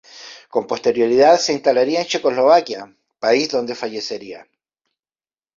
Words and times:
Con 0.49 0.65
posterioridad 0.65 1.37
se 1.37 1.53
instalaría 1.53 2.01
en 2.01 2.07
Checoslovaquia, 2.07 2.91
país 3.19 3.51
donde 3.51 3.75
fallecería. 3.75 4.47